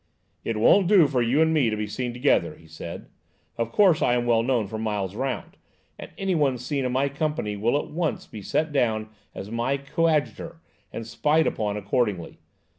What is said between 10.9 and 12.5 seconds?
and spied upon accordingly.